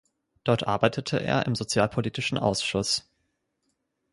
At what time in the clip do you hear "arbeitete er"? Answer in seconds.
0.67-1.45